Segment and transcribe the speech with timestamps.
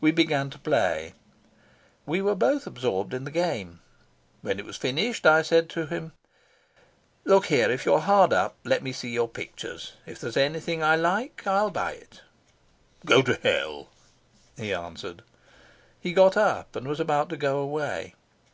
[0.00, 1.12] We began to play.
[2.06, 3.80] We were both absorbed in the game.
[4.40, 6.12] When it was finished I said to him:
[7.26, 9.92] "Look here, if you're hard up, let me see your pictures.
[10.06, 12.22] If there's anything I like I'll buy it."
[13.04, 13.90] "Go to hell,"
[14.56, 15.20] he answered.
[16.00, 18.14] He got up and was about to go away.